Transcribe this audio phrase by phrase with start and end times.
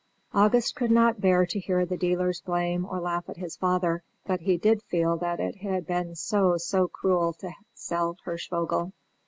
[0.33, 4.39] August could not bear to hear the dealers blame or laugh at his father, but
[4.39, 8.93] he did feel that it had been so, so cruel to sell Hirschvogel.